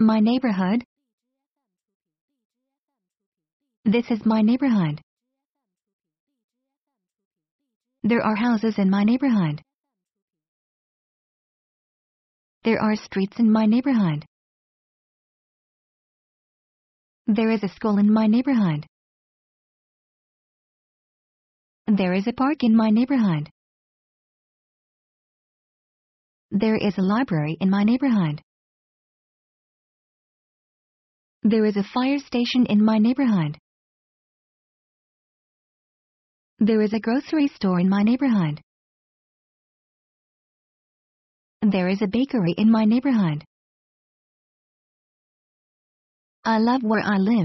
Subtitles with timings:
[0.00, 0.84] My neighborhood.
[3.84, 5.00] This is my neighborhood.
[8.04, 9.60] There are houses in my neighborhood.
[12.62, 14.24] There are streets in my neighborhood.
[17.26, 18.86] There is a school in my neighborhood.
[21.88, 23.50] There is a park in my neighborhood.
[26.52, 28.42] There is a library in my neighborhood.
[31.50, 33.56] There is a fire station in my neighborhood.
[36.58, 38.60] There is a grocery store in my neighborhood.
[41.62, 43.44] There is a bakery in my neighborhood.
[46.44, 47.36] I love where I live.